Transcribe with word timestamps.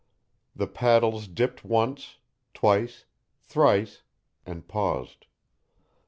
The 0.55 0.65
paddles 0.65 1.27
dipped 1.27 1.63
once, 1.63 2.17
twice, 2.55 3.05
thrice, 3.43 4.01
and 4.47 4.67
paused. 4.67 5.27